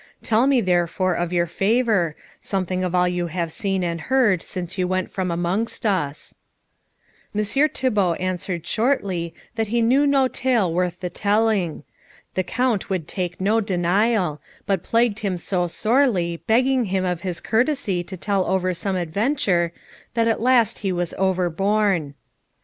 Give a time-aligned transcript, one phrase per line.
[0.23, 4.75] Tell me therefore, of your favour, something of all you have seen and heard since
[4.75, 6.33] you went from amongst us."
[7.35, 11.83] Messire Thibault answered shortly that he knew no tale worth the telling.
[12.33, 17.39] The Count would take no denial, but plagued him so sorely, begging him of his
[17.39, 19.71] courtesy to tell over some adventure,
[20.15, 22.15] that at the last he was overborne.